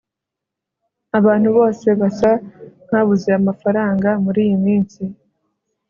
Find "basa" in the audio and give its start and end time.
1.99-2.31